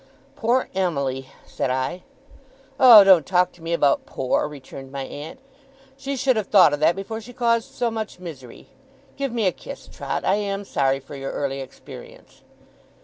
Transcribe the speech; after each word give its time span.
'Poor 0.35 0.67
Emily!' 0.73 1.29
said 1.45 1.69
I. 1.69 2.01
'Oh, 2.79 3.03
don't 3.03 3.23
talk 3.23 3.51
to 3.51 3.61
me 3.61 3.71
about 3.71 4.07
poor,' 4.07 4.47
returned 4.47 4.91
my 4.91 5.03
aunt. 5.03 5.37
'She 5.95 6.15
should 6.15 6.37
have 6.37 6.47
thought 6.47 6.73
of 6.73 6.79
that, 6.79 6.95
before 6.95 7.21
she 7.21 7.33
caused 7.33 7.71
so 7.71 7.91
much 7.91 8.17
misery! 8.19 8.65
Give 9.15 9.31
me 9.31 9.45
a 9.45 9.51
kiss, 9.51 9.87
Trot. 9.87 10.25
I 10.25 10.37
am 10.37 10.65
sorry 10.65 10.99
for 10.99 11.13
your 11.15 11.31
early 11.31 11.61
experience. 11.61 12.41